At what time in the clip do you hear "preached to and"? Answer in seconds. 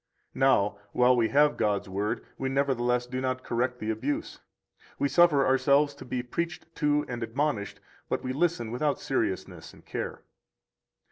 6.23-7.21